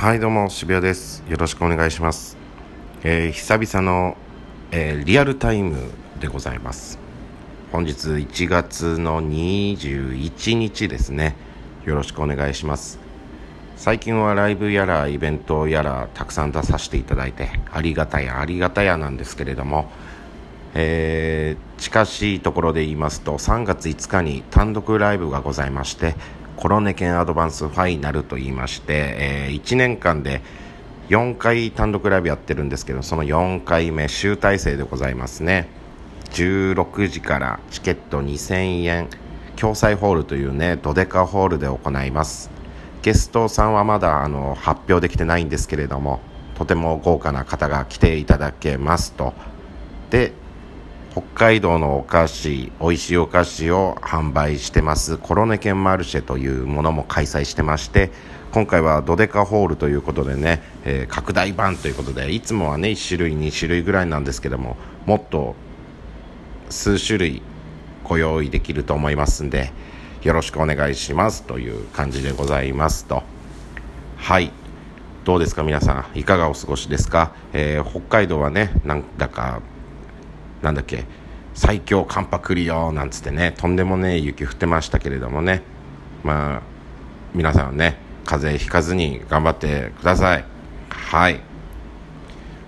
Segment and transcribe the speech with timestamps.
[0.00, 1.24] はいどうも渋谷です。
[1.28, 2.36] よろしくお願いします、
[3.02, 4.16] えー久々の、
[4.70, 5.90] えーリアルタイム
[6.20, 7.00] でございます。
[7.72, 11.34] 本日1月の21日ですね。
[11.84, 13.00] よろしくお願いします。
[13.74, 19.90] 最近はライブやらイベントやらたくさん出させていただいてありがたやありがたやなんですけれども
[20.74, 26.14] えー近しいところで言いますと3月5日に単独ライブがございまして
[26.58, 30.42] コロネケンアドバンスファイナルと言いまして、え1年間で
[31.08, 35.68] 4回単独ライブやってるんですけどその4回目集大成でございますね。
[36.32, 39.08] 16時からチケット2000円
[39.54, 42.50] 共済ホールというねドデカホールで行います。
[43.02, 46.18] ゲストさんはまだあの発表できてないんですけれども
[46.56, 49.32] とても豪華な方が来ていただけますと。
[50.10, 50.32] で
[51.18, 55.18] 北海道のお菓子美味しいお菓子を販売してます。
[55.18, 58.12] コロネケンマルシェというものも開催してまして
[58.52, 65.56] 今回はドデカホールということでね、えー拡大版ということでいつもはね1種類2種類ぐらいなんですけどももっと
[66.70, 67.42] 数種類
[68.04, 69.72] ご用意できると思いますんで
[70.22, 71.42] よろしくお願いします。
[71.42, 73.24] という感じでございますと。
[74.18, 74.52] はい。
[75.24, 76.18] どうですか皆さん。
[76.18, 79.62] いかがお過ごしですか、えー北海道はねなんだか
[80.62, 81.04] なんだっけ
[81.54, 85.62] 最強寒波来るよなんつってねとんでもねえ雪降ってましたけれどもね。
[86.22, 86.62] まあ
[87.34, 90.44] 皆さんね風邪ひかずに頑張ってください。
[90.90, 91.40] はい。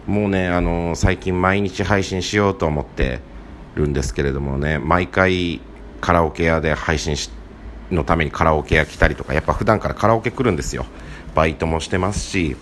[0.06, 3.20] もうねあの最近毎日配信しようと思って
[3.76, 5.60] るんですけれどもね毎回
[6.00, 7.30] カラオケ屋で配信し
[7.90, 10.86] のためにカラオケ屋来たりとかやっぱ普段からカラオケ来るんですよ。
[11.34, 12.56] バイトもしてますし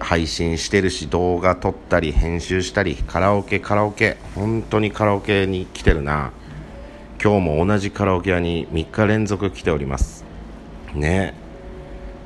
[0.00, 4.16] 配信してるし動画撮ったり編集したりカラオケカラオケ。
[4.34, 6.32] 本当にカラオケに来てるな。
[7.22, 10.24] 今日も同じカラオケ屋に3日連続来ております。
[10.94, 11.34] ね。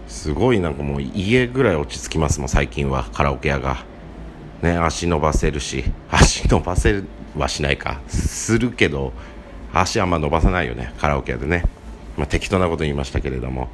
[0.08, 3.84] すごいなんかもう家ぐらい落ち着きますもん最近はカラオケ屋が。
[4.62, 5.84] ね足伸ばせるし。
[6.10, 7.02] 足伸ばせ
[7.36, 8.00] はしないか。
[8.08, 9.12] するけど
[9.72, 11.64] 足あんま伸ばさないよねカラオケ屋でね、
[12.16, 13.68] まあ、適当なこと言いましたけれども。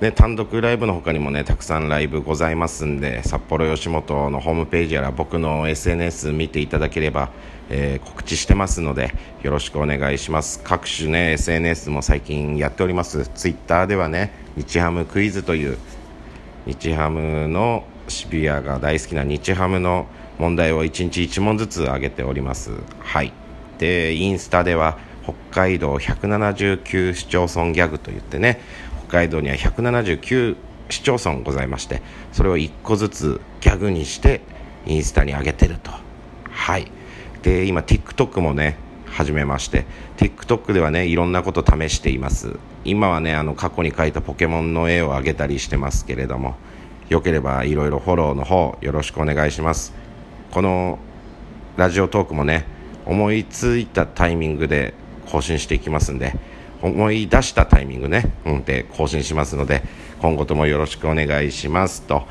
[0.00, 7.30] ね、単独ライブの他にもねたくさんライブございますんで札幌吉本のホームページやら僕の SNS 見ていただければ、
[7.68, 10.60] えー告知してますのでよろしくお願いします。
[10.62, 13.26] 各種ね SNS も最近やっております。
[13.34, 15.78] ツイッターではね日ハムクイズという
[16.66, 20.06] 日ハムの渋谷が大好きな日ハムの
[20.38, 22.70] 問題を1日1問ずつ上げております。
[23.00, 23.32] はい。
[23.78, 28.60] でインスタでは北海道179市町村ギャグといってね
[29.08, 30.56] 海道には179
[30.90, 32.02] 市町村ございまして
[32.32, 34.40] それを1個ずつギャグにして
[34.86, 35.90] インスタに上げてると。
[36.50, 36.90] はい。
[37.42, 38.76] で今 TikTok もね
[39.06, 39.84] 始めまして
[40.16, 42.56] TikTok ではねいろんなこと試しています。
[42.84, 46.56] 今はねあの過去に描いたポケモンの絵を上げたりしてますけれども
[47.08, 49.92] よければいろいろフォローの方よろしくお願いします。
[50.50, 50.98] この
[51.76, 52.64] ラジオトークもね
[53.04, 54.94] 思いついたタイミングで
[55.30, 56.34] 更新していきますんで
[56.82, 59.82] 思い出したタイミングね、うん、で更新しますので
[60.20, 62.26] 今後ともよろしくお願いしますと。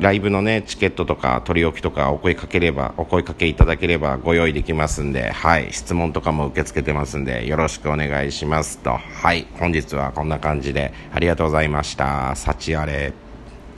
[0.00, 5.72] ライブのねチケットとか取り置きとかお声かければお声かけいただければご用意できますんではい。
[5.72, 8.92] 質問とかも受け付けてますんでよろしくお願いしますと。
[8.92, 9.46] はい。
[9.58, 12.34] 本日はこんな感じでありがとうございました。
[12.36, 13.27] 幸あれ。